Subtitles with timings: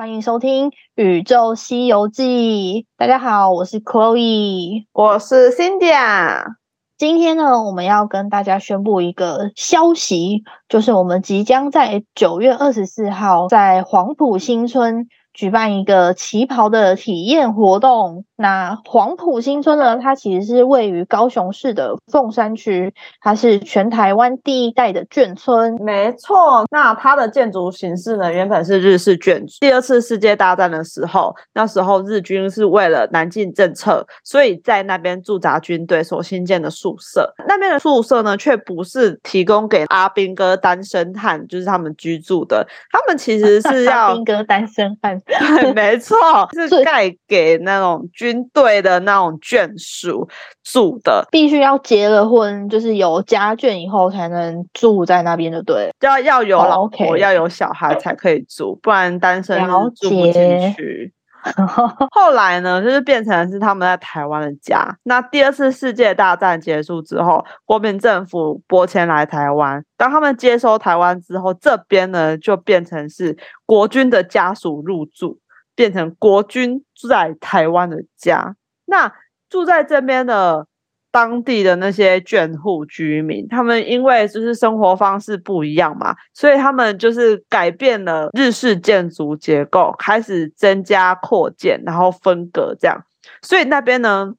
[0.00, 2.82] 欢迎收听《宇宙西游记》。
[2.96, 6.42] 大家好，我是 Chloe，我是 Cindy 啊。
[6.96, 15.06] 今天呢，我们要跟大家宣布一个消息，就是我们即将在九月二十四号在黄埔新村。
[15.40, 18.26] 举办一个旗袍的体验活动。
[18.36, 19.96] 那黄埔新村呢？
[19.96, 25.82] 它其实是位于高雄市的凤山区，它是全台湾第一代的眷村。
[25.82, 29.42] 没错，那它的建筑形式呢，原本是日式眷。
[29.60, 37.32] 第二次世界大战的时候，那时候日军是为了南进政策，所以在那边驻扎军队所新建的宿舍。
[37.48, 42.66] 那边的宿舍呢，却不是提供给阿兵哥单身汉，就是他们居住的。
[42.90, 45.18] 他们其实是要 阿兵哥单身汉。
[45.38, 46.16] 对， 没错，
[46.52, 50.28] 是盖给那种军队的那种眷属
[50.64, 59.58] 住的，必须要结了婚，就是有家眷以后才能住在那边就，对，要要有老婆，要有小孩才可以住，不然单身
[59.94, 61.12] 住不进去。
[62.12, 64.96] 后来呢，就是变成是他们在台湾的家。
[65.04, 69.84] 那第二次世界大战结束之后，国民政府拨迁来台湾。
[69.96, 75.38] 当他们接收台湾之后，这边呢就变成是国军的家属入住，
[75.74, 78.56] 变成国军住在台湾的家。
[78.86, 79.12] 那
[79.48, 80.66] 住在这边的。
[81.12, 93.04] 当地的那些眷户居民，他们因为就是生活方式不一样嘛，所以他们就是改变了日式建筑结构，开始增加扩建，然后分隔这样，
[93.42, 94.32] 所以那边呢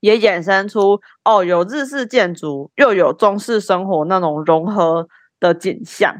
[0.00, 5.08] 也衍生出哦，有日式建筑，又有中式生活那种融合
[5.40, 6.14] 的景象。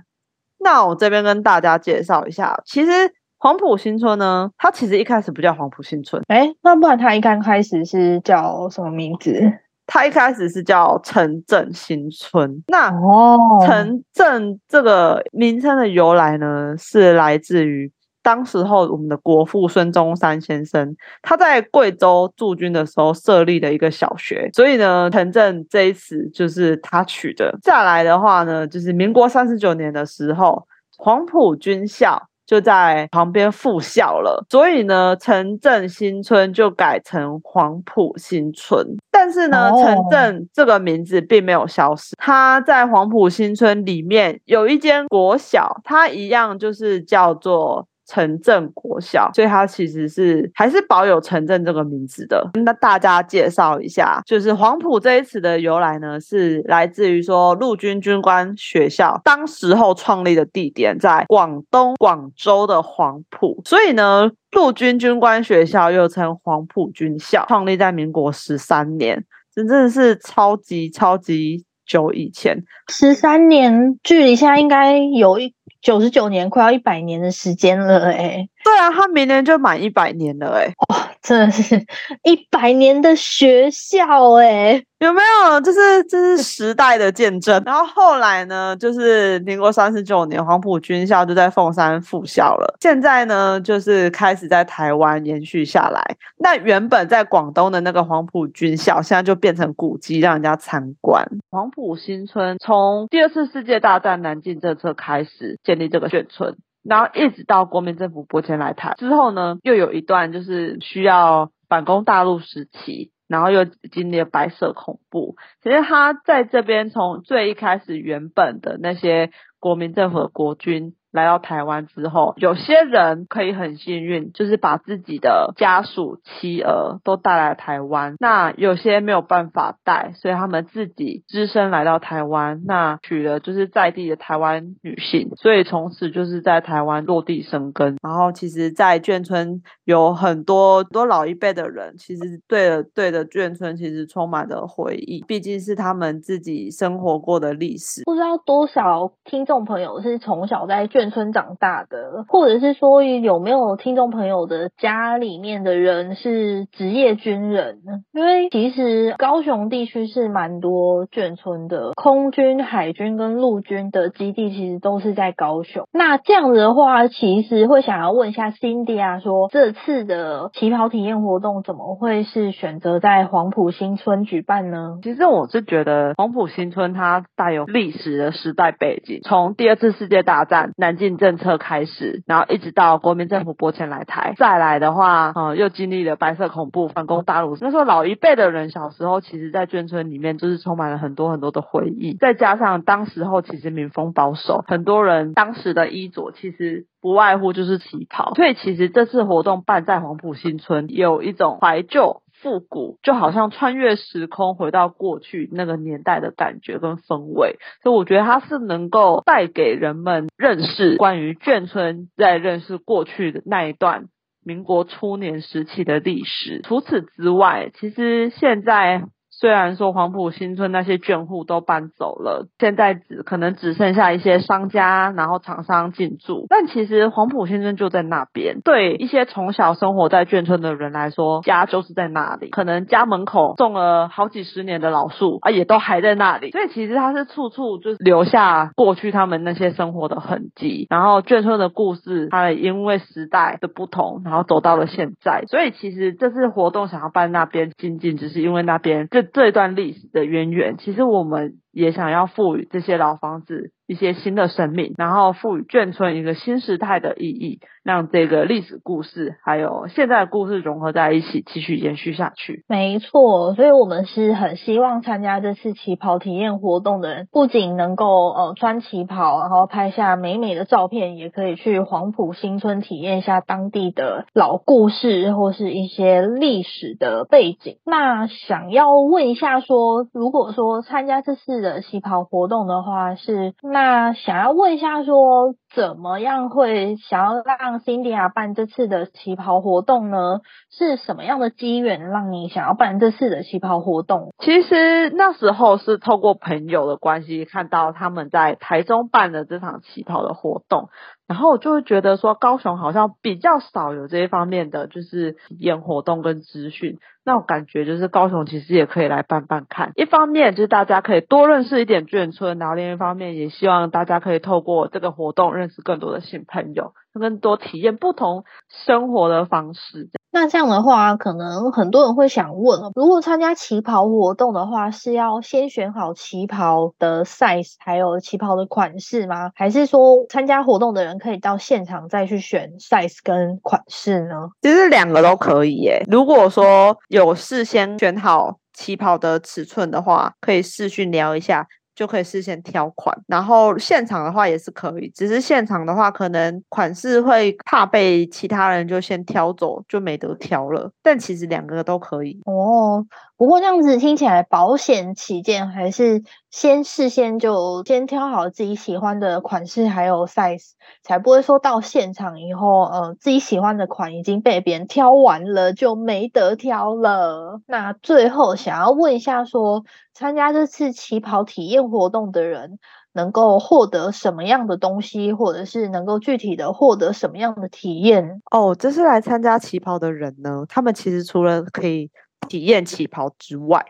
[0.59, 2.91] 那我这边跟大家介绍一下，其实
[3.37, 9.53] 黄埔新村呢，它其实一开始不叫黄埔新村，哎，那不然它一刚开始是叫什么名字？
[9.87, 17.91] 它一开始是叫城镇新村，那哦，城镇这个名称的由来呢，是来自于
[18.23, 27.59] 当时候我们的国父孙中山先生他在贵州驻军的时候设立的一个小学，所以呢，城镇这一词就是他取的。
[27.61, 30.67] 再来的话呢，就是民国三十九年的时候，
[30.97, 32.29] 黄埔军校。
[32.45, 38.85] 就在旁边复校了，所以呢，城镇新村就改成黄埔新村。
[39.23, 47.87] 但是呢，城镇这个名字并没有消失，它在黄埔新村里面有一间国小，它一样就是叫做。
[48.07, 52.51] 城镇国小，所以它其实是还是保有城镇这个名字的。
[52.65, 69.25] 那大家介绍一下，就是黄埔这一词的由来呢，是来自于说陆军军官学校，当时候创立的地点在广东广州的黄埔，所以呢，陆军军官学校又称黄埔军校，创立在民国十三年，
[69.55, 75.55] 真正是超级超级久以前，十三年距离现在应该有一。
[75.83, 78.49] 九十九年，快要一百年的时间了，哎。
[78.65, 81.77] 对啊，他明年就满一百年了，哎，哇，真的是
[82.25, 85.61] 一百年的学校，哎，有没有？
[85.61, 87.63] 就是这是时代的见证。
[87.65, 92.77] 然后后来呢，就是民国三十九年，黄埔军校就在凤山复校了。
[92.81, 96.03] 现在呢，就是开始在台湾延续下来。
[96.39, 101.25] 那原本在广东的那个黄埔军校，现在就变成古迹，让人家参观。
[101.51, 106.57] 黄埔新村从第二次世界大战南进政策开始建立这个眷村。
[106.83, 115.37] 然后一直到国民政府拨迁来台之后呢，又有一段就是需要反攻大陆时期，然后又经历了白色恐怖。
[115.63, 120.95] 其实他在这边从最一开始原本的那些国民政府的国军。
[121.13, 128.15] 来到台湾之后，有些人可以很幸运，就是把自己的家属、妻儿都带来台湾。
[128.19, 137.99] 那有些没有办法带，所以他们自己只身来到台湾，那娶了就是在地的台湾女性，所以从此就是在台湾落地生根。
[138.03, 148.03] 然后，其实，在眷村有很多多老一辈的人，其实对了对的眷村，其实充满了回忆，毕竟是他们自己生活过的历史。
[148.07, 151.02] 不知道多少听众朋友是从小在眷。
[151.03, 157.81] 眷村长大的，或者是说有没有听众朋友的家里面的人是职业军人？
[158.13, 165.89] 因为其实高雄地区是蛮多眷村的，空军、海军跟陆军的基地其实都是在高雄。
[165.93, 175.01] 那这样子的话，其实会想要问一下 Cindy 啊，说这次的旗袍体验活动怎么会是选择在黄埔新村举办呢？
[175.03, 180.92] 其实我是觉得黄埔新村它带有历史的时代背景，从第二次世界大战南。
[180.93, 187.57] 南进政策开始，然后一直到国民政府拨钱来台，再来的话，嗯，又经历了白色恐怖、反攻大陆。
[187.63, 202.22] 那时候老一辈的人小时候，其实在眷村里面就是充满了很多很多的回忆，再加上当时候其实民风保守，很多人当时的衣着其实不外乎就是旗袍，所以其实这次活动办在黄埔新村，有一种怀旧。
[202.43, 214.09] 复古就好像穿越时空回到过去那个年代的感觉跟氛围，所以我觉得它是能够带给人们认识关于眷村，在认识过去的那一段
[214.45, 216.61] 民国初年时期的历史。
[216.65, 219.05] 除此之外，其实现在。
[219.43, 228.61] 虽然说黄埔新村那些眷户都搬走了，现在只可能只剩下一些商家，然后厂商进驻，但其实黄埔新村就在那边。
[228.63, 232.51] 对一些从小生活在眷村的人来说，家就是在那里。
[232.51, 236.53] 可能家门口种了好几十年的老树啊，也都还在那里。
[236.53, 240.87] 所以其实它是处处就是留下过去他们那些生活的痕迹。
[240.89, 245.43] 然后眷村的故事，它因为时代的不同，然后走到了现在。
[245.49, 249.32] 所以其实这次活动想要办那边，仅仅只是因为那边就。
[249.33, 253.73] 这段历史的渊源，其实我们也想要赋予这些老房子。
[253.93, 262.65] 一些新的生命，然后赋予眷村一个新时代的意义，让这个历史故事还有现在的故事融合在一起，继续延续下去。
[262.69, 277.77] 没错，所以我们是很希望参加这次旗袍体验活动的人，不仅能够呃穿旗袍，然后拍下美美的照片，也可以去黄埔新村体验一下当地的老故事或是一些历史的背景。
[277.85, 283.82] 那想要问一下，说如果说参加这次的旗袍活动的话，是那。
[283.85, 290.39] 那想要问一下，说怎么样会想要让 Cindy 办这次的旗袍活动呢？
[290.71, 294.35] 是什么样的机缘让你想要办这次的旗袍活动？
[294.39, 300.89] 其实那时候是透过朋友的关系，看到他们在台中办的这场旗袍的活动。
[301.33, 306.99] 然后我就会觉得说，高雄好像比较少有这一方面的就是体验活动跟资讯。
[307.25, 309.93] 那我感觉就是高雄其实也可以来办办看。
[309.97, 316.93] 一方面就是大家可以多认识一点眷村，然后另一方面也希望大家可以透过这个活动认识更多的新朋友。
[317.21, 318.45] 更多体验不同
[318.87, 320.11] 生活的方式。
[320.35, 329.51] 那这样的话，可能很多人会想问如果参加旗袍活动的话，是要先选好旗袍的 size，还有旗袍的款式吗？
[329.55, 334.49] 还是说参加活动的人可以到现场再去选 size 跟款式呢？
[334.63, 336.03] 其实两个都可以耶。
[336.11, 341.67] 如果说有事先选好旗袍的尺寸的话，可以视讯聊一下。
[341.95, 350.91] 就可以事先挑款，然后现场的话也是可以，只是现场的话可能款式会怕被其他人就先挑走，就没得挑了。
[351.03, 353.05] 但其实两个都可以哦。
[353.37, 360.71] 不过这样子听起来保险起见，还是先事先就先挑好自己喜欢的款式还有 size，
[361.03, 367.61] 才不会说到现场以后，呃，自己喜欢的款已经被别人挑完了就没得挑了。
[367.67, 369.83] 那最后想要问一下，说
[370.15, 372.79] 参加这次旗袍体验活动的人，
[373.13, 378.41] 能够获得什么样的东西，或者是能够具体的获得什么样的体验？
[378.51, 382.11] 哦，这是来参加旗袍的人呢，他们其实除了可以。
[382.49, 383.87] 体验旗袍之外，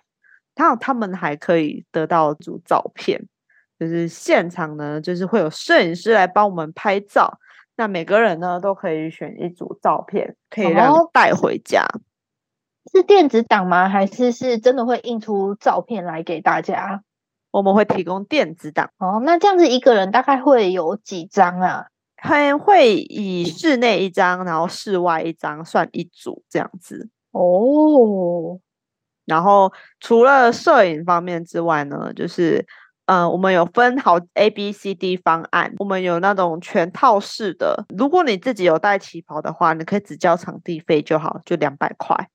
[0.55, 3.27] 他他们还可以得到组照片，
[3.81, 7.39] 就是现场呢，就是会有摄影师来帮我们拍照。
[7.77, 11.87] 那每个人呢都可以选一组照片，可以让带回家。
[12.91, 13.89] 是电子档吗？
[13.89, 17.03] 还是是真的会印出照片来给大家？
[17.51, 18.91] 我们会提供电子档。
[18.99, 21.87] 哦，那这样子一个人大概会有几张啊？
[22.23, 27.11] 会会以室内一张，然后室外一张算一组这样子。
[27.33, 28.59] 哦，
[29.27, 32.67] 然后除了摄影方面之外呢，就是，
[33.07, 37.85] 嗯，我们有分好 A、B、C、D 方案，我们有那种全套式的。
[37.97, 42.29] 如果你自己有带旗袍的话，你可以只交场地费就好，就两百块。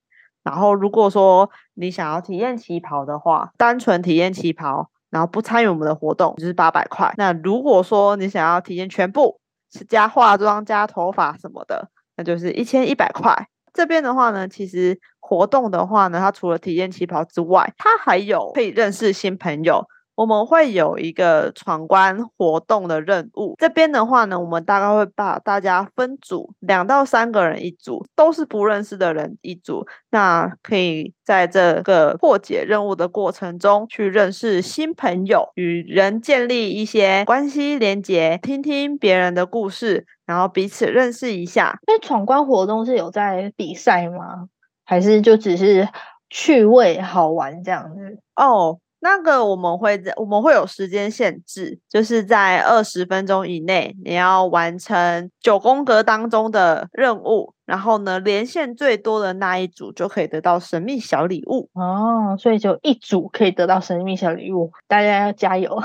[0.48, 7.14] 然后如果说你想要体验旗袍的话，单纯体验旗袍，然后不参与我们的活动，就是八百块。
[7.18, 9.42] 那如果说你想要体验全部，
[9.74, 13.36] 是加化妆、加头发什么的，那就是一千一百块。
[13.74, 19.86] 这边的话呢，其实活动的话呢，它除了体验旗袍之外，它还有可以认识新朋友。
[20.18, 23.54] 我们会有一个闯关活动的任务。
[23.60, 29.86] 这边的话呢，我们大概会把大家分组，两到三个人一组，都是不认识的人一组。
[30.10, 41.78] 那可以在这个破解任务的过程中，去认识新朋友，与人建立一些关系连结，听听别人的故事，然后彼此认识一下。
[41.86, 44.48] 那闯关活动是有在比赛吗？
[44.84, 45.88] 还是就只是
[46.28, 48.18] 趣味好玩这样子？
[48.36, 48.80] 哦。
[49.00, 61.70] 那个我们会在我们会有时间限制，就是在二十分钟以内，你要完成九宫格当中的任务，然后呢，连线最多的那一组就可以得到神秘小礼物。
[61.74, 65.80] 哦，所以就一组可以得到神秘小礼物，大家要加油，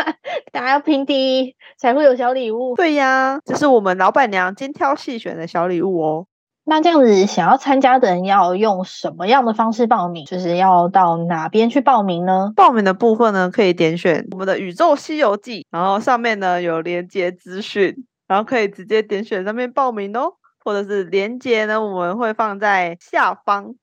[0.52, 2.76] 大家要拼第一才会有小礼物。
[2.76, 6.26] 对呀，这是我们老板娘精挑细选的小礼物哦。
[6.68, 10.26] 那这样子，想要参加的人要用什么样的方式报名？
[10.26, 12.52] 就是要到哪边去报名呢？
[12.54, 20.34] 报名的部分呢，可以点选我们的《宇宙西游记》，然后上面呢有连接资讯，然后可以直接点选上面报名哦。
[20.62, 23.74] 或者是连接呢，我们会放在下方，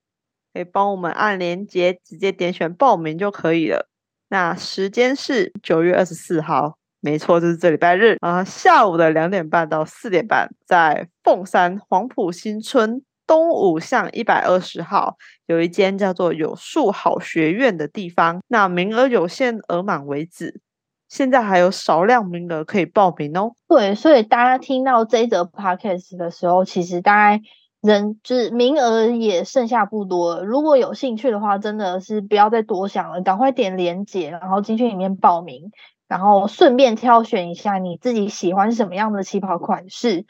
[0.54, 3.90] 可以帮我们按连接，直接点选报名就可以了。
[4.30, 6.78] 那时间是九月二十四号。
[7.06, 18.42] 没错，就是这礼拜日啊，下午的两点半到四点半，在凤山黄埔新村东五巷一百二十号，有一间叫做有树好学院的地方。
[18.48, 20.60] 那名额有限，额满为止。
[21.08, 23.52] 现在还有少量名额可以报名哦。
[23.68, 27.40] 对，所以大家听到这则 podcast 的时候，其实大概
[27.82, 30.44] 人就是名额也剩下不多。
[30.44, 35.70] 如果有兴趣的话，真的是不要再多想了，赶快点连接，然后进去里面报名。
[36.08, 40.26] 然后顺便挑选一下你自己喜欢什么样的旗袍款式，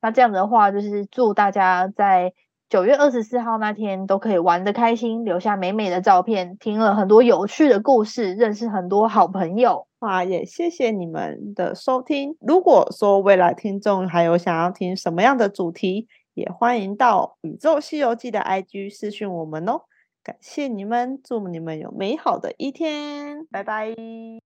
[0.00, 2.32] 那这样的话就是祝大家在
[2.68, 9.86] 九月二十四号那天都可以玩得开心，留下美美的照片，听了很多有趣的故事，认识很多好朋友。
[9.98, 12.36] 啊，也谢谢你们的收听。
[12.40, 19.82] 如果说未来听众还有想要听什么样的主题，也欢迎到宇宙西游记的 IG 私讯我们哦。
[20.22, 24.45] 感谢你们，祝你们有美好的一天，拜拜。